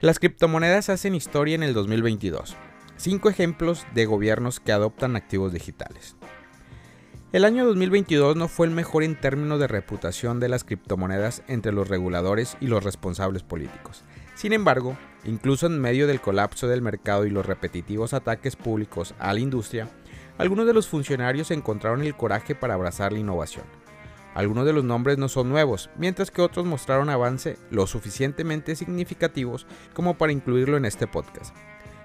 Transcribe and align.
Las 0.00 0.20
criptomonedas 0.20 0.90
hacen 0.90 1.16
historia 1.16 1.56
en 1.56 1.64
el 1.64 1.74
2022. 1.74 2.54
Cinco 2.96 3.30
ejemplos 3.30 3.84
de 3.94 4.06
gobiernos 4.06 4.60
que 4.60 4.70
adoptan 4.70 5.16
activos 5.16 5.52
digitales. 5.52 6.14
El 7.32 7.44
año 7.44 7.66
2022 7.66 8.36
no 8.36 8.46
fue 8.46 8.68
el 8.68 8.72
mejor 8.72 9.02
en 9.02 9.18
términos 9.18 9.58
de 9.58 9.66
reputación 9.66 10.38
de 10.38 10.48
las 10.48 10.62
criptomonedas 10.62 11.42
entre 11.48 11.72
los 11.72 11.88
reguladores 11.88 12.56
y 12.60 12.68
los 12.68 12.84
responsables 12.84 13.42
políticos. 13.42 14.04
Sin 14.36 14.52
embargo, 14.52 14.96
incluso 15.24 15.66
en 15.66 15.80
medio 15.80 16.06
del 16.06 16.20
colapso 16.20 16.68
del 16.68 16.80
mercado 16.80 17.26
y 17.26 17.30
los 17.30 17.44
repetitivos 17.44 18.14
ataques 18.14 18.54
públicos 18.54 19.16
a 19.18 19.34
la 19.34 19.40
industria, 19.40 19.88
algunos 20.38 20.68
de 20.68 20.74
los 20.74 20.86
funcionarios 20.86 21.50
encontraron 21.50 22.02
el 22.02 22.14
coraje 22.14 22.54
para 22.54 22.74
abrazar 22.74 23.12
la 23.12 23.18
innovación. 23.18 23.64
Algunos 24.34 24.66
de 24.66 24.72
los 24.72 24.84
nombres 24.84 25.18
no 25.18 25.28
son 25.28 25.48
nuevos, 25.48 25.90
mientras 25.96 26.30
que 26.30 26.42
otros 26.42 26.66
mostraron 26.66 27.10
avance 27.10 27.58
lo 27.70 27.86
suficientemente 27.86 28.76
significativos 28.76 29.66
como 29.94 30.16
para 30.16 30.32
incluirlo 30.32 30.76
en 30.76 30.84
este 30.84 31.06
podcast. 31.06 31.54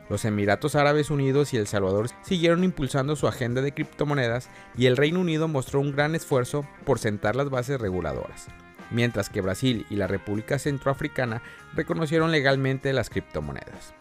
Los 0.10 0.26
Emiratos 0.26 0.76
Árabes 0.76 1.10
Unidos 1.10 1.54
y 1.54 1.58
El 1.58 1.68
Salvador 1.68 2.10
siguieron 2.24 2.64
impulsando 2.64 3.16
su 3.16 3.28
agenda 3.28 3.62
de 3.62 3.74
criptomonedas 3.74 4.50
y 4.78 4.88
el 4.88 4.98
Reino 4.98 5.20
Unido 5.20 5.48
mostró 5.48 5.80
un 5.80 5.92
gran 5.92 6.16
esfuerzo 6.16 6.68
por 6.86 7.00
sentar 7.00 7.36
las 7.36 7.50
bases 7.50 7.80
reguladoras, 7.80 8.48
mientras 8.92 9.30
que 9.30 9.42
Brasil 9.42 9.86
y 9.90 9.96
la 9.96 10.08
República 10.08 10.60
Centroafricana 10.60 11.42
reconocieron 11.74 12.32
legalmente 12.32 12.94
las 12.94 13.10
criptomonedas. 13.10 13.94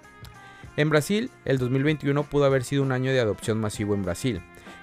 En 0.77 0.89
Brasil, 0.89 1.31
el 1.45 1.59
2021 1.59 2.25
pudo 2.25 2.47
haber 2.47 2.65
sido 2.65 2.83
un 2.83 2.93
año 2.93 3.13
de 3.13 3.21
adopción 3.21 3.61
masivo 3.61 3.95
en 3.95 4.05
Brasil, 4.05 4.43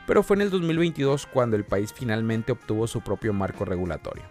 pero 0.09 0.23
fue 0.23 0.37
en 0.37 0.41
el 0.41 0.49
2022 0.49 1.27
cuando 1.27 1.55
el 1.55 1.65
país 1.65 1.93
finalmente 1.93 2.51
obtuvo 2.51 2.87
su 2.87 3.01
propio 3.01 3.31
marco 3.31 3.63
regulatorio. 3.63 4.23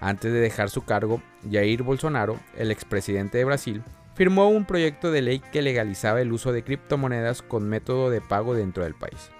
Antes 0.00 0.32
de 0.32 0.40
dejar 0.40 0.70
su 0.70 0.86
cargo, 0.86 1.20
Jair 1.44 1.82
Bolsonaro, 1.82 2.40
el 2.56 2.70
expresidente 2.70 3.36
de 3.36 3.44
Brasil, 3.44 3.82
firmó 4.14 4.48
un 4.48 4.64
proyecto 4.64 5.10
de 5.10 5.20
ley 5.20 5.42
que 5.52 5.60
legalizaba 5.60 6.22
el 6.22 6.32
uso 6.32 6.52
de 6.52 6.64
criptomonedas 6.64 7.42
con 7.42 7.68
método 7.68 8.08
de 8.08 8.22
pago 8.22 8.54
dentro 8.54 8.82
del 8.82 8.94
país. 8.94 9.30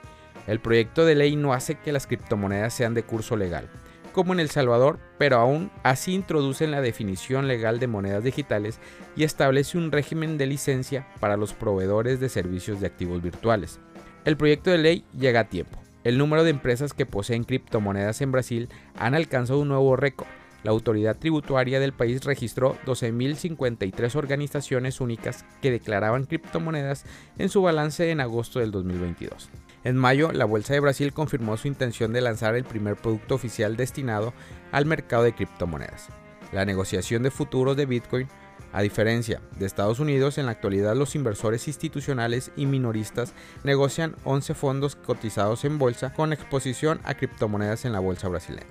El 0.46 0.60
proyecto 0.60 1.06
de 1.06 1.14
ley 1.14 1.34
no 1.34 1.54
hace 1.54 1.76
que 1.76 1.92
las 1.92 2.06
criptomonedas 2.06 2.74
sean 2.74 2.92
de 2.92 3.04
curso 3.04 3.38
legal, 3.38 3.70
como 4.12 4.34
en 4.34 4.40
El 4.40 4.50
Salvador, 4.50 4.98
pero 5.16 5.38
aún 5.38 5.70
así 5.82 6.12
introducen 6.12 6.72
la 6.72 6.82
definición 6.82 7.48
legal 7.48 7.80
de 7.80 7.86
monedas 7.86 8.22
digitales 8.22 8.80
y 9.16 9.24
establece 9.24 9.78
un 9.78 9.92
régimen 9.92 10.36
de 10.36 10.44
licencia 10.44 11.06
para 11.20 11.38
los 11.38 11.54
proveedores 11.54 12.20
de 12.20 12.28
servicios 12.28 12.82
de 12.82 12.86
activos 12.86 13.22
virtuales. 13.22 13.80
El 14.24 14.36
proyecto 14.36 14.70
de 14.70 14.78
ley 14.78 15.04
llega 15.18 15.40
a 15.40 15.48
tiempo. 15.48 15.78
El 16.04 16.18
número 16.18 16.44
de 16.44 16.50
empresas 16.50 16.92
que 16.92 17.06
poseen 17.06 17.44
criptomonedas 17.44 18.20
en 18.20 18.32
Brasil 18.32 18.68
han 18.98 19.14
alcanzado 19.14 19.60
un 19.60 19.68
nuevo 19.68 19.96
récord. 19.96 20.28
La 20.62 20.72
autoridad 20.72 21.16
tributaria 21.16 21.80
del 21.80 21.94
país 21.94 22.22
registró 22.24 22.76
12.053 22.84 24.14
organizaciones 24.14 25.00
únicas 25.00 25.46
que 25.62 25.70
declaraban 25.70 26.24
criptomonedas 26.24 27.06
en 27.38 27.48
su 27.48 27.62
balance 27.62 28.10
en 28.10 28.20
agosto 28.20 28.60
del 28.60 28.70
2022. 28.70 29.48
En 29.84 29.96
mayo, 29.96 30.32
la 30.32 30.44
Bolsa 30.44 30.74
de 30.74 30.80
Brasil 30.80 31.14
confirmó 31.14 31.56
su 31.56 31.68
intención 31.68 32.12
de 32.12 32.20
lanzar 32.20 32.56
el 32.56 32.64
primer 32.64 32.96
producto 32.96 33.34
oficial 33.34 33.76
destinado 33.76 34.34
al 34.70 34.84
mercado 34.84 35.22
de 35.22 35.32
criptomonedas. 35.32 36.08
La 36.52 36.66
negociación 36.66 37.22
de 37.22 37.30
futuros 37.30 37.74
de 37.76 37.86
Bitcoin 37.86 38.28
a 38.72 38.82
diferencia 38.82 39.40
de 39.58 39.66
Estados 39.66 40.00
Unidos, 40.00 40.38
en 40.38 40.46
la 40.46 40.52
actualidad 40.52 40.96
los 40.96 41.14
inversores 41.14 41.66
institucionales 41.68 42.52
y 42.56 42.66
minoristas 42.66 43.32
negocian 43.64 44.16
11 44.24 44.54
fondos 44.54 44.96
cotizados 44.96 45.64
en 45.64 45.78
bolsa 45.78 46.12
con 46.12 46.32
exposición 46.32 47.00
a 47.04 47.14
criptomonedas 47.14 47.84
en 47.84 47.92
la 47.92 48.00
bolsa 48.00 48.28
brasileña. 48.28 48.66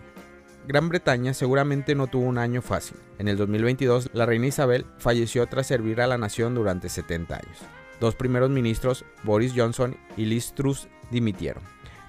Gran 0.68 0.90
Bretaña 0.90 1.34
seguramente 1.34 1.96
no 1.96 2.08
tuvo 2.08 2.26
un 2.26 2.38
año 2.38 2.62
fácil. 2.62 2.98
En 3.18 3.28
el 3.28 3.38
2022, 3.38 4.12
la 4.14 4.26
reina 4.26 4.48
Isabel 4.48 4.86
falleció 5.00 5.48
tras 5.48 5.68
servir 5.68 6.00
a 6.00 6.08
la 6.08 6.18
nación 6.18 6.54
durante 6.54 6.90
70 6.90 7.36
años. 7.36 7.58
Dos 8.00 8.16
primeros 8.16 8.50
ministros, 8.50 9.04
Boris 9.24 9.54
Johnson 9.56 9.98
y 10.16 10.26
Liz 10.26 10.54
Truss, 10.54 10.88
dimitieron. 11.10 11.64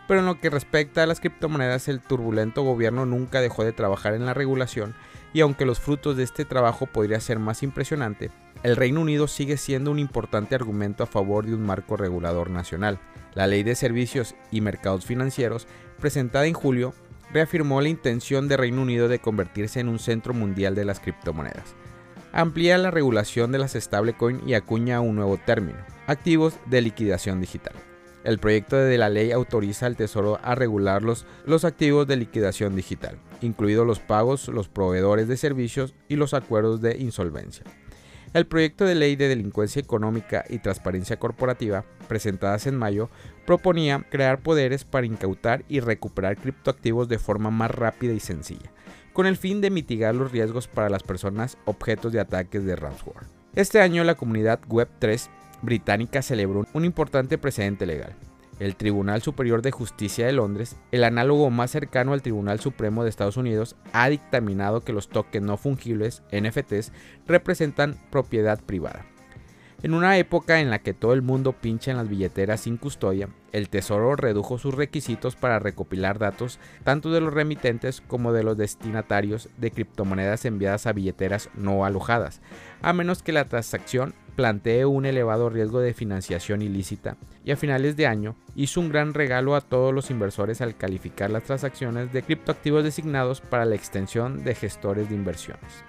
Pero 0.06 0.20
en 0.20 0.27
lo 0.27 0.41
que 0.41 0.51
respecta 0.51 1.03
a 1.03 1.06
las 1.06 1.20
criptomonedas, 1.20 1.89
el 1.89 2.01
turbulento 2.01 2.63
gobierno 2.63 3.07
nunca 3.07 3.40
dejó 3.40 3.64
de 3.64 3.73
trabajar 3.73 4.14
en 4.14 4.27
la 4.27 4.35
regulación 4.35 4.95
y 5.33 5.41
aunque 5.41 5.67
los 5.67 5.80
frutos 5.80 6.17
de 6.17 6.24
este 6.24 6.45
trabajo 6.45 6.86
podría 6.86 7.20
ser 7.20 7.39
más 7.39 7.63
impresionante, 7.63 8.30
el 8.63 8.77
Reino 8.77 9.01
Unido 9.01 9.27
sigue 9.27 9.57
siendo 9.57 9.91
un 9.91 9.98
importante 9.98 10.55
argumento 10.55 11.02
a 11.02 11.07
favor 11.07 11.46
de 11.46 11.55
un 11.55 11.63
marco 11.63 11.96
regulador 11.96 12.51
nacional. 12.51 12.98
La 13.35 13.46
Ley 13.46 13.63
de 13.63 13.74
Servicios 13.74 14.35
y 14.51 14.61
Mercados 14.61 15.07
Financieros, 15.07 15.67
presentada 15.98 16.46
en 16.46 16.55
julio, 16.55 16.92
reafirmó 17.33 17.80
la 17.80 17.89
intención 17.89 18.48
de 18.48 18.57
Reino 18.57 18.83
Unido 18.83 19.08
de 19.08 19.20
convertirse 19.20 19.80
en 19.80 19.89
un 19.89 19.98
centro 19.98 20.35
mundial 20.35 20.74
de 20.74 20.85
las 20.85 21.01
criptomonedas. 21.01 21.74
Amplía 22.33 22.77
la 22.79 22.90
regulación 22.90 23.51
de 23.51 23.58
las 23.58 23.73
stablecoin 23.73 24.46
y 24.46 24.55
acuña 24.55 25.01
un 25.01 25.17
nuevo 25.17 25.39
término, 25.39 25.79
activos 26.07 26.55
de 26.67 26.80
liquidación 26.80 27.40
digital. 27.40 27.74
El 28.23 28.39
proyecto 28.39 28.77
de 28.77 28.98
la 28.98 29.08
ley 29.08 29.33
autoriza 29.33 29.86
al 29.86 29.97
Tesoro 29.97 30.39
a 30.42 30.55
regular 30.55 31.03
los, 31.03 31.27
los 31.47 31.64
activos 31.64 32.07
de 32.07 32.17
liquidación 32.17 32.77
digital, 32.77 33.19
incluidos 33.41 33.86
los 33.86 33.98
pagos, 33.98 34.48
los 34.48 34.69
proveedores 34.69 35.27
de 35.27 35.39
servicios 35.39 35.95
y 36.08 36.17
los 36.17 36.35
acuerdos 36.35 36.83
de 36.83 36.98
insolvencia. 36.98 37.64
El 38.33 38.47
proyecto 38.47 38.85
de 38.85 38.95
ley 38.95 39.17
de 39.17 39.27
delincuencia 39.27 39.81
económica 39.81 40.45
y 40.48 40.58
transparencia 40.58 41.19
corporativa, 41.19 41.85
presentadas 42.07 42.67
en 42.67 42.77
mayo, 42.77 43.11
proponía 43.45 44.07
crear 44.08 44.41
poderes 44.41 44.85
para 44.85 45.07
incautar 45.07 45.64
y 45.69 45.81
recuperar 45.81 46.37
criptoactivos 46.37 47.08
de 47.08 47.19
forma 47.19 47.51
más 47.51 47.73
rápida 47.73 48.13
y 48.13 48.20
sencilla, 48.20 48.70
con 49.14 49.27
el 49.27 49.37
fin 49.37 49.61
de 49.61 49.70
mitigar 49.70 50.14
los 50.14 50.31
riesgos 50.31 50.69
para 50.69 50.91
las 50.91 51.02
personas 51.02 51.58
objetos 51.64 52.13
de 52.13 52.20
ataques 52.20 52.64
de 52.64 52.77
ransomware. 52.77 53.27
Este 53.57 53.81
año 53.81 54.05
la 54.05 54.14
comunidad 54.14 54.61
Web3 54.69 55.29
británica 55.62 56.22
celebró 56.22 56.66
un 56.72 56.84
importante 56.84 57.38
precedente 57.38 57.86
legal. 57.86 58.14
El 58.58 58.76
Tribunal 58.76 59.22
Superior 59.22 59.62
de 59.62 59.70
Justicia 59.70 60.26
de 60.26 60.32
Londres, 60.32 60.76
el 60.92 61.04
análogo 61.04 61.48
más 61.50 61.70
cercano 61.70 62.12
al 62.12 62.20
Tribunal 62.20 62.60
Supremo 62.60 63.02
de 63.02 63.08
Estados 63.08 63.38
Unidos, 63.38 63.74
ha 63.92 64.08
dictaminado 64.10 64.82
que 64.82 64.92
los 64.92 65.08
tokens 65.08 65.46
no 65.46 65.56
fungibles, 65.56 66.22
NFTs, 66.30 66.92
representan 67.26 67.96
propiedad 68.10 68.60
privada. 68.60 69.06
En 69.83 69.95
una 69.95 70.18
época 70.18 70.61
en 70.61 70.68
la 70.68 70.80
que 70.80 70.92
todo 70.92 71.14
el 71.14 71.23
mundo 71.23 71.52
pincha 71.52 71.91
en 71.91 71.96
las 71.96 72.08
billeteras 72.08 72.61
sin 72.61 72.77
custodia, 72.77 73.30
el 73.52 73.70
Tesoro 73.70 74.14
redujo 74.14 74.58
sus 74.58 74.74
requisitos 74.74 75.36
para 75.36 75.58
recopilar 75.58 76.18
datos 76.18 76.58
tanto 76.85 77.11
de 77.11 77.23
los 77.23 77.33
remitentes 77.33 78.02
como 78.02 78.35
de 78.35 78.42
los 78.42 78.58
destinatarios 78.58 79.48
de 79.57 79.70
criptomonedas 79.70 80.45
enviadas 80.45 80.86
a 80.86 80.92
billeteras 80.92 81.48
no 81.55 81.86
alojadas, 81.86 82.42
a 82.83 82.92
menos 82.92 83.23
que 83.23 83.33
la 83.33 83.48
transacción 83.48 84.14
plantee 84.36 84.85
un 84.85 85.07
elevado 85.07 85.48
riesgo 85.48 85.80
de 85.80 85.95
financiación 85.95 86.61
ilícita 86.61 87.17
y 87.42 87.52
a 87.52 87.57
finales 87.57 87.96
de 87.96 88.07
año 88.07 88.36
hizo 88.55 88.80
un 88.80 88.90
gran 88.90 89.14
regalo 89.14 89.55
a 89.55 89.63
todos 89.63 89.95
los 89.95 90.11
inversores 90.11 90.61
al 90.61 90.77
calificar 90.77 91.30
las 91.30 91.45
transacciones 91.45 92.13
de 92.13 92.23
criptoactivos 92.23 92.85
designados 92.85 93.40
para 93.40 93.64
la 93.64 93.77
extensión 93.77 94.45
de 94.45 94.55
gestores 94.55 95.08
de 95.08 95.14
inversiones. 95.14 95.85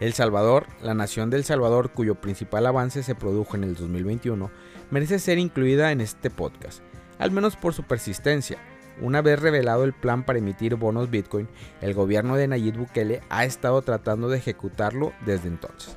El 0.00 0.14
Salvador, 0.14 0.66
la 0.82 0.94
nación 0.94 1.28
del 1.28 1.44
Salvador 1.44 1.90
cuyo 1.90 2.14
principal 2.14 2.66
avance 2.66 3.02
se 3.02 3.14
produjo 3.14 3.54
en 3.56 3.64
el 3.64 3.74
2021, 3.74 4.50
merece 4.90 5.18
ser 5.18 5.36
incluida 5.36 5.92
en 5.92 6.00
este 6.00 6.30
podcast, 6.30 6.82
al 7.18 7.30
menos 7.30 7.56
por 7.56 7.74
su 7.74 7.82
persistencia. 7.82 8.56
Una 9.02 9.20
vez 9.20 9.38
revelado 9.40 9.84
el 9.84 9.92
plan 9.92 10.24
para 10.24 10.38
emitir 10.38 10.76
bonos 10.76 11.10
Bitcoin, 11.10 11.48
el 11.82 11.92
gobierno 11.92 12.36
de 12.36 12.48
Nayib 12.48 12.78
Bukele 12.78 13.20
ha 13.28 13.44
estado 13.44 13.82
tratando 13.82 14.30
de 14.30 14.38
ejecutarlo 14.38 15.12
desde 15.26 15.48
entonces. 15.48 15.94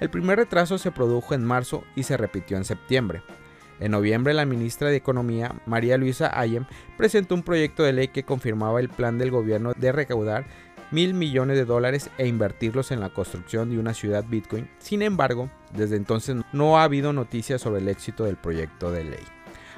El 0.00 0.10
primer 0.10 0.38
retraso 0.38 0.76
se 0.76 0.90
produjo 0.90 1.32
en 1.32 1.44
marzo 1.44 1.84
y 1.94 2.02
se 2.02 2.16
repitió 2.16 2.56
en 2.56 2.64
septiembre. 2.64 3.22
En 3.78 3.92
noviembre, 3.92 4.34
la 4.34 4.46
ministra 4.46 4.88
de 4.88 4.96
Economía, 4.96 5.54
María 5.66 5.96
Luisa 5.96 6.38
Ayem, 6.38 6.66
presentó 6.96 7.36
un 7.36 7.44
proyecto 7.44 7.84
de 7.84 7.92
ley 7.92 8.08
que 8.08 8.24
confirmaba 8.24 8.80
el 8.80 8.88
plan 8.88 9.16
del 9.16 9.30
gobierno 9.30 9.72
de 9.76 9.92
recaudar 9.92 10.44
mil 10.94 11.12
millones 11.12 11.56
de 11.56 11.64
dólares 11.64 12.08
e 12.18 12.28
invertirlos 12.28 12.92
en 12.92 13.00
la 13.00 13.10
construcción 13.10 13.68
de 13.68 13.78
una 13.78 13.94
ciudad 13.94 14.24
Bitcoin. 14.26 14.70
Sin 14.78 15.02
embargo, 15.02 15.50
desde 15.72 15.96
entonces 15.96 16.36
no 16.52 16.78
ha 16.78 16.84
habido 16.84 17.12
noticias 17.12 17.60
sobre 17.60 17.80
el 17.80 17.88
éxito 17.88 18.24
del 18.24 18.36
proyecto 18.36 18.92
de 18.92 19.02
ley. 19.02 19.24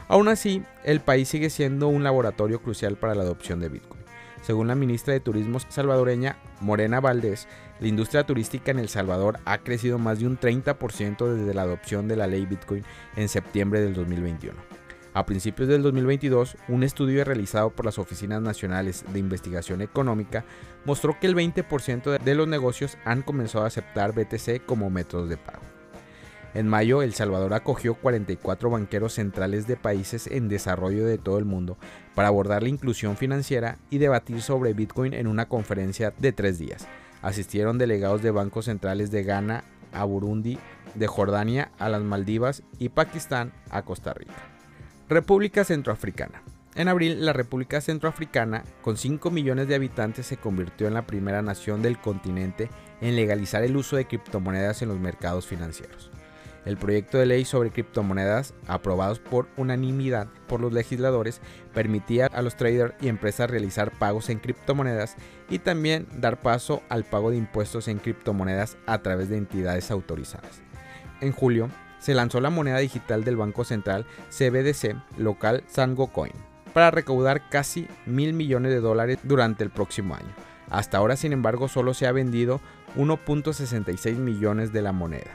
Aún 0.08 0.28
así, 0.28 0.62
el 0.84 1.00
país 1.00 1.28
sigue 1.28 1.48
siendo 1.48 1.88
un 1.88 2.04
laboratorio 2.04 2.60
crucial 2.60 2.96
para 2.96 3.14
la 3.14 3.22
adopción 3.22 3.60
de 3.60 3.70
Bitcoin. 3.70 4.02
Según 4.42 4.68
la 4.68 4.74
ministra 4.74 5.14
de 5.14 5.20
Turismo 5.20 5.58
salvadoreña 5.58 6.36
Morena 6.60 7.00
Valdés, 7.00 7.48
la 7.80 7.88
industria 7.88 8.24
turística 8.24 8.70
en 8.70 8.78
El 8.78 8.90
Salvador 8.90 9.40
ha 9.46 9.58
crecido 9.58 9.98
más 9.98 10.20
de 10.20 10.26
un 10.26 10.38
30% 10.38 11.34
desde 11.34 11.54
la 11.54 11.62
adopción 11.62 12.08
de 12.08 12.16
la 12.16 12.26
ley 12.26 12.44
Bitcoin 12.44 12.84
en 13.16 13.28
septiembre 13.28 13.80
del 13.80 13.94
2021. 13.94 14.54
A 15.16 15.24
principios 15.24 15.66
del 15.66 15.80
2022, 15.80 16.58
un 16.68 16.82
estudio 16.82 17.24
realizado 17.24 17.70
por 17.70 17.86
las 17.86 17.98
Oficinas 17.98 18.42
Nacionales 18.42 19.02
de 19.14 19.18
Investigación 19.18 19.80
Económica 19.80 20.44
mostró 20.84 21.18
que 21.18 21.26
el 21.26 21.34
20% 21.34 22.18
de 22.18 22.34
los 22.34 22.46
negocios 22.46 22.98
han 23.06 23.22
comenzado 23.22 23.64
a 23.64 23.68
aceptar 23.68 24.12
BTC 24.12 24.66
como 24.66 24.90
métodos 24.90 25.30
de 25.30 25.38
pago. 25.38 25.62
En 26.52 26.68
mayo, 26.68 27.00
El 27.00 27.14
Salvador 27.14 27.54
acogió 27.54 27.94
44 27.94 28.68
banqueros 28.68 29.14
centrales 29.14 29.66
de 29.66 29.78
países 29.78 30.26
en 30.26 30.50
desarrollo 30.50 31.06
de 31.06 31.16
todo 31.16 31.38
el 31.38 31.46
mundo 31.46 31.78
para 32.14 32.28
abordar 32.28 32.62
la 32.62 32.68
inclusión 32.68 33.16
financiera 33.16 33.78
y 33.88 33.96
debatir 33.96 34.42
sobre 34.42 34.74
Bitcoin 34.74 35.14
en 35.14 35.28
una 35.28 35.48
conferencia 35.48 36.12
de 36.18 36.32
tres 36.32 36.58
días. 36.58 36.86
Asistieron 37.22 37.78
delegados 37.78 38.20
de 38.20 38.32
bancos 38.32 38.66
centrales 38.66 39.10
de 39.10 39.22
Ghana, 39.22 39.64
a 39.94 40.04
Burundi, 40.04 40.58
de 40.94 41.06
Jordania 41.06 41.72
a 41.78 41.88
las 41.88 42.02
Maldivas 42.02 42.62
y 42.78 42.90
Pakistán 42.90 43.54
a 43.70 43.80
Costa 43.80 44.12
Rica. 44.12 44.55
República 45.08 45.62
Centroafricana. 45.62 46.42
En 46.74 46.88
abril, 46.88 47.24
la 47.24 47.32
República 47.32 47.80
Centroafricana, 47.80 48.64
con 48.82 48.96
5 48.96 49.30
millones 49.30 49.68
de 49.68 49.76
habitantes, 49.76 50.26
se 50.26 50.36
convirtió 50.36 50.88
en 50.88 50.94
la 50.94 51.06
primera 51.06 51.42
nación 51.42 51.80
del 51.80 51.96
continente 51.98 52.68
en 53.00 53.14
legalizar 53.14 53.62
el 53.62 53.76
uso 53.76 53.94
de 53.94 54.06
criptomonedas 54.06 54.82
en 54.82 54.88
los 54.88 54.98
mercados 54.98 55.46
financieros. 55.46 56.10
El 56.64 56.76
proyecto 56.76 57.18
de 57.18 57.26
ley 57.26 57.44
sobre 57.44 57.70
criptomonedas, 57.70 58.52
aprobados 58.66 59.20
por 59.20 59.46
unanimidad 59.56 60.26
por 60.48 60.60
los 60.60 60.72
legisladores, 60.72 61.40
permitía 61.72 62.26
a 62.26 62.42
los 62.42 62.56
traders 62.56 62.94
y 63.00 63.06
empresas 63.06 63.48
realizar 63.48 63.92
pagos 63.92 64.28
en 64.28 64.40
criptomonedas 64.40 65.14
y 65.48 65.60
también 65.60 66.08
dar 66.16 66.40
paso 66.40 66.82
al 66.88 67.04
pago 67.04 67.30
de 67.30 67.36
impuestos 67.36 67.86
en 67.86 67.98
criptomonedas 67.98 68.76
a 68.86 68.98
través 69.02 69.28
de 69.28 69.36
entidades 69.36 69.92
autorizadas. 69.92 70.62
En 71.20 71.30
julio, 71.30 71.70
se 72.06 72.14
lanzó 72.14 72.40
la 72.40 72.50
moneda 72.50 72.78
digital 72.78 73.24
del 73.24 73.36
Banco 73.36 73.64
Central 73.64 74.06
CBDC 74.30 74.94
local 75.18 75.64
Sango 75.66 76.06
Coin 76.06 76.30
para 76.72 76.92
recaudar 76.92 77.48
casi 77.50 77.88
mil 78.06 78.32
millones 78.32 78.70
de 78.70 78.78
dólares 78.78 79.18
durante 79.24 79.64
el 79.64 79.70
próximo 79.70 80.14
año. 80.14 80.32
Hasta 80.70 80.98
ahora, 80.98 81.16
sin 81.16 81.32
embargo, 81.32 81.66
solo 81.66 81.94
se 81.94 82.06
ha 82.06 82.12
vendido 82.12 82.60
1.66 82.96 84.18
millones 84.18 84.72
de 84.72 84.82
la 84.82 84.92
moneda. 84.92 85.32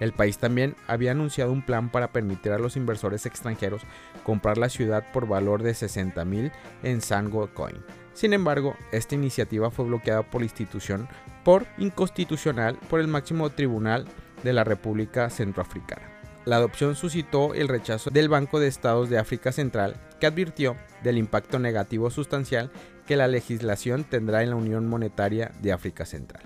El 0.00 0.14
país 0.14 0.38
también 0.38 0.76
había 0.86 1.10
anunciado 1.10 1.52
un 1.52 1.60
plan 1.60 1.90
para 1.90 2.10
permitir 2.10 2.52
a 2.52 2.58
los 2.58 2.78
inversores 2.78 3.26
extranjeros 3.26 3.82
comprar 4.24 4.56
la 4.56 4.70
ciudad 4.70 5.04
por 5.12 5.28
valor 5.28 5.62
de 5.62 5.74
60 5.74 6.24
mil 6.24 6.52
en 6.82 7.02
Sango 7.02 7.52
Coin. 7.52 7.84
Sin 8.14 8.32
embargo, 8.32 8.76
esta 8.92 9.14
iniciativa 9.14 9.70
fue 9.70 9.84
bloqueada 9.84 10.22
por 10.22 10.40
la 10.40 10.46
institución 10.46 11.06
por 11.44 11.66
inconstitucional 11.76 12.78
por 12.88 13.00
el 13.00 13.08
máximo 13.08 13.50
tribunal 13.50 14.06
de 14.42 14.52
la 14.52 14.64
República 14.64 15.30
Centroafricana. 15.30 16.08
La 16.44 16.56
adopción 16.56 16.96
suscitó 16.96 17.54
el 17.54 17.68
rechazo 17.68 18.10
del 18.10 18.28
Banco 18.28 18.58
de 18.58 18.66
Estados 18.66 19.08
de 19.08 19.18
África 19.18 19.52
Central, 19.52 19.94
que 20.18 20.26
advirtió 20.26 20.76
del 21.04 21.18
impacto 21.18 21.58
negativo 21.58 22.10
sustancial 22.10 22.70
que 23.06 23.16
la 23.16 23.28
legislación 23.28 24.04
tendrá 24.04 24.42
en 24.42 24.50
la 24.50 24.56
Unión 24.56 24.88
Monetaria 24.88 25.52
de 25.60 25.72
África 25.72 26.04
Central. 26.04 26.42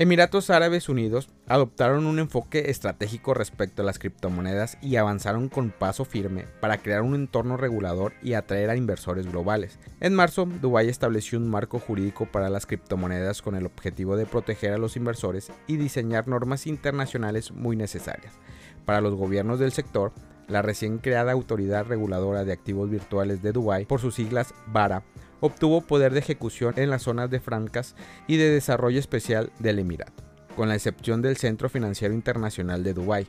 Emiratos 0.00 0.48
Árabes 0.50 0.88
Unidos 0.88 1.28
adoptaron 1.48 2.06
un 2.06 2.20
enfoque 2.20 2.70
estratégico 2.70 3.34
respecto 3.34 3.82
a 3.82 3.84
las 3.84 3.98
criptomonedas 3.98 4.78
y 4.80 4.94
avanzaron 4.94 5.48
con 5.48 5.70
paso 5.70 6.04
firme 6.04 6.44
para 6.60 6.78
crear 6.78 7.02
un 7.02 7.16
entorno 7.16 7.56
regulador 7.56 8.12
y 8.22 8.34
atraer 8.34 8.70
a 8.70 8.76
inversores 8.76 9.26
globales. 9.26 9.80
En 9.98 10.14
marzo, 10.14 10.46
Dubái 10.46 10.88
estableció 10.88 11.36
un 11.36 11.50
marco 11.50 11.80
jurídico 11.80 12.26
para 12.26 12.48
las 12.48 12.64
criptomonedas 12.64 13.42
con 13.42 13.56
el 13.56 13.66
objetivo 13.66 14.16
de 14.16 14.26
proteger 14.26 14.72
a 14.72 14.78
los 14.78 14.96
inversores 14.96 15.50
y 15.66 15.78
diseñar 15.78 16.28
normas 16.28 16.68
internacionales 16.68 17.50
muy 17.50 17.74
necesarias. 17.74 18.34
Para 18.84 19.00
los 19.00 19.16
gobiernos 19.16 19.58
del 19.58 19.72
sector, 19.72 20.12
la 20.46 20.62
recién 20.62 20.98
creada 20.98 21.32
Autoridad 21.32 21.86
Reguladora 21.86 22.44
de 22.44 22.52
Activos 22.52 22.88
Virtuales 22.88 23.42
de 23.42 23.50
Dubái, 23.50 23.84
por 23.84 24.00
sus 24.00 24.14
siglas 24.14 24.54
BARA, 24.68 25.02
obtuvo 25.40 25.80
poder 25.80 26.12
de 26.12 26.20
ejecución 26.20 26.74
en 26.76 26.90
las 26.90 27.02
zonas 27.02 27.30
de 27.30 27.40
francas 27.40 27.94
y 28.26 28.36
de 28.36 28.50
desarrollo 28.50 28.98
especial 28.98 29.50
del 29.58 29.78
Emirato, 29.78 30.22
con 30.56 30.68
la 30.68 30.74
excepción 30.74 31.22
del 31.22 31.36
Centro 31.36 31.68
Financiero 31.68 32.14
Internacional 32.14 32.82
de 32.82 32.94
Dubái. 32.94 33.26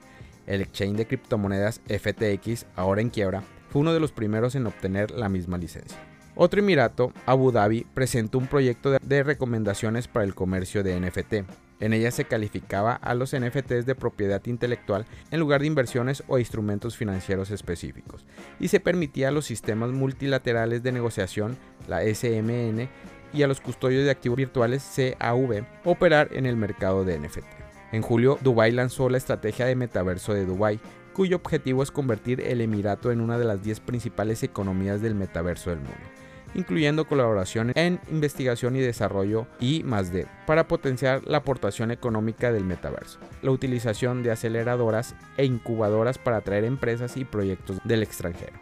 El 0.47 0.61
exchange 0.61 0.97
de 0.97 1.07
criptomonedas 1.07 1.81
FTX, 1.87 2.65
ahora 2.75 3.01
en 3.01 3.09
quiebra, 3.09 3.43
fue 3.69 3.81
uno 3.81 3.93
de 3.93 3.99
los 3.99 4.11
primeros 4.11 4.55
en 4.55 4.65
obtener 4.65 5.11
la 5.11 5.29
misma 5.29 5.57
licencia. 5.57 5.97
Otro 6.35 6.59
Emirato, 6.59 7.11
Abu 7.25 7.51
Dhabi, 7.51 7.85
presentó 7.93 8.37
un 8.37 8.47
proyecto 8.47 8.97
de 8.99 9.23
recomendaciones 9.23 10.07
para 10.07 10.25
el 10.25 10.33
comercio 10.33 10.83
de 10.83 10.99
NFT, 10.99 11.45
en 11.79 11.93
ella 11.93 12.11
se 12.11 12.25
calificaba 12.25 12.93
a 12.93 13.13
los 13.13 13.35
NFTs 13.35 13.85
de 13.85 13.95
propiedad 13.95 14.45
intelectual 14.45 15.05
en 15.31 15.39
lugar 15.39 15.61
de 15.61 15.67
inversiones 15.67 16.23
o 16.27 16.39
instrumentos 16.39 16.97
financieros 16.97 17.51
específicos, 17.51 18.25
y 18.59 18.67
se 18.67 18.79
permitía 18.79 19.29
a 19.29 19.31
los 19.31 19.45
sistemas 19.45 19.91
multilaterales 19.91 20.83
de 20.83 20.91
negociación, 20.91 21.57
la 21.87 22.01
SMN, 22.03 22.89
y 23.31 23.43
a 23.43 23.47
los 23.47 23.61
custodios 23.61 24.05
de 24.05 24.11
activos 24.11 24.37
virtuales 24.37 24.83
CAV 24.95 25.63
operar 25.85 26.29
en 26.31 26.45
el 26.45 26.55
mercado 26.55 27.05
de 27.05 27.19
NFT. 27.19 27.45
En 27.91 28.01
julio, 28.01 28.37
Dubai 28.41 28.71
lanzó 28.71 29.09
la 29.09 29.17
estrategia 29.17 29.65
de 29.65 29.75
metaverso 29.75 30.33
de 30.33 30.45
Dubai, 30.45 30.79
cuyo 31.13 31.37
objetivo 31.37 31.83
es 31.83 31.91
convertir 31.91 32.41
el 32.41 32.61
Emirato 32.61 33.11
en 33.11 33.21
una 33.21 33.37
de 33.37 33.45
las 33.45 33.61
10 33.63 33.81
principales 33.81 34.43
economías 34.43 35.01
del 35.01 35.15
metaverso 35.15 35.69
del 35.69 35.79
mundo 35.79 36.18
incluyendo 36.53 37.07
colaboración 37.07 37.71
en 37.75 37.99
investigación 38.09 38.75
y 38.75 38.79
desarrollo 38.79 39.47
y 39.59 39.83
más 39.83 40.11
de, 40.11 40.27
para 40.45 40.67
potenciar 40.67 41.21
la 41.25 41.39
aportación 41.39 41.91
económica 41.91 42.51
del 42.51 42.65
metaverso, 42.65 43.19
la 43.41 43.51
utilización 43.51 44.23
de 44.23 44.31
aceleradoras 44.31 45.15
e 45.37 45.45
incubadoras 45.45 46.17
para 46.17 46.37
atraer 46.37 46.63
empresas 46.63 47.17
y 47.17 47.25
proyectos 47.25 47.79
del 47.83 48.03
extranjero, 48.03 48.53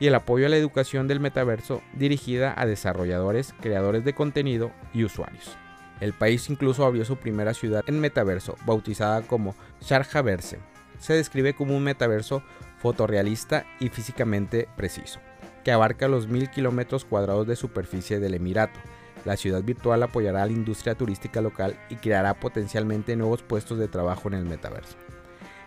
y 0.00 0.06
el 0.06 0.14
apoyo 0.14 0.46
a 0.46 0.48
la 0.48 0.56
educación 0.56 1.08
del 1.08 1.20
metaverso 1.20 1.82
dirigida 1.94 2.54
a 2.56 2.66
desarrolladores, 2.66 3.54
creadores 3.60 4.04
de 4.04 4.14
contenido 4.14 4.72
y 4.92 5.04
usuarios. 5.04 5.56
El 6.00 6.12
país 6.12 6.48
incluso 6.48 6.84
abrió 6.84 7.04
su 7.04 7.16
primera 7.16 7.54
ciudad 7.54 7.82
en 7.88 7.98
metaverso, 7.98 8.54
bautizada 8.64 9.22
como 9.22 9.56
Sharjah-Verse. 9.80 10.58
Se 11.00 11.12
describe 11.14 11.54
como 11.54 11.76
un 11.76 11.82
metaverso 11.82 12.42
fotorrealista 12.78 13.66
y 13.80 13.88
físicamente 13.88 14.68
preciso 14.76 15.18
que 15.64 15.72
abarca 15.72 16.08
los 16.08 16.28
mil 16.28 16.50
kilómetros 16.50 17.04
cuadrados 17.04 17.46
de 17.46 17.56
superficie 17.56 18.20
del 18.20 18.34
Emirato. 18.34 18.78
La 19.24 19.36
ciudad 19.36 19.62
virtual 19.62 20.02
apoyará 20.02 20.42
a 20.42 20.46
la 20.46 20.52
industria 20.52 20.94
turística 20.94 21.40
local 21.40 21.78
y 21.90 21.96
creará 21.96 22.34
potencialmente 22.34 23.16
nuevos 23.16 23.42
puestos 23.42 23.78
de 23.78 23.88
trabajo 23.88 24.28
en 24.28 24.34
el 24.34 24.44
metaverso. 24.44 24.96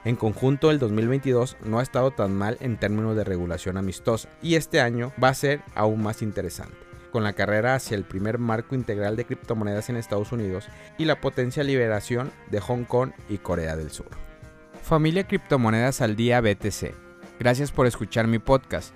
En 0.04 0.16
conjunto, 0.16 0.72
el 0.72 0.80
2022 0.80 1.58
no 1.64 1.80
ha 1.80 1.84
estado 1.84 2.12
tan 2.12 2.36
mal 2.36 2.58
en 2.60 2.78
términos 2.78 3.16
de 3.16 3.24
regulación 3.24 3.78
amistosa 3.78 4.30
y 4.42 4.56
este 4.56 4.82
año 4.82 5.14
va 5.24 5.30
a 5.30 5.36
ser 5.36 5.62
aún 5.76 6.02
más 6.02 6.24
interesante, 6.24 6.76
con 7.12 7.24
la 7.24 7.34
carrera 7.34 7.76
hacia 7.76 7.96
el 7.96 8.04
primer 8.04 8.40
marco 8.40 8.74
integral 8.74 9.16
de 9.16 9.26
criptomonedas 9.26 9.90
en 9.90 9.98
Estados 9.98 10.32
Unidos 10.32 10.68
y 10.98 11.06
la 11.06 11.22
potencial 11.22 11.68
liberación 11.68 12.32
de 12.50 12.60
Hong 12.62 12.86
Kong 12.86 13.12
y 13.30 13.38
Corea 13.38 13.76
del 13.76 13.92
Sur. 13.92 14.10
Familia 14.82 15.28
Criptomonedas 15.28 16.02
al 16.02 16.16
Día 16.16 16.42
BTC. 16.42 16.96
Gracias 17.40 17.72
por 17.72 17.86
escuchar 17.86 18.26
mi 18.26 18.40
podcast. 18.40 18.96